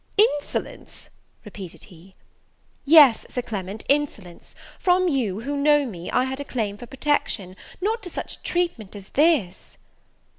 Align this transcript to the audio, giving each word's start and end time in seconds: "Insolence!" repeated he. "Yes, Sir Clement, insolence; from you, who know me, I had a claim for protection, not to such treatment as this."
"Insolence!" 0.17 1.11
repeated 1.45 1.83
he. 1.83 2.15
"Yes, 2.85 3.23
Sir 3.29 3.43
Clement, 3.43 3.83
insolence; 3.87 4.55
from 4.79 5.07
you, 5.07 5.41
who 5.41 5.55
know 5.55 5.85
me, 5.85 6.09
I 6.09 6.23
had 6.23 6.39
a 6.39 6.43
claim 6.43 6.75
for 6.79 6.87
protection, 6.87 7.55
not 7.81 8.01
to 8.01 8.09
such 8.09 8.41
treatment 8.41 8.95
as 8.95 9.09
this." 9.09 9.77